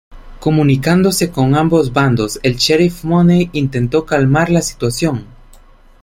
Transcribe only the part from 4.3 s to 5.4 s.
la situación.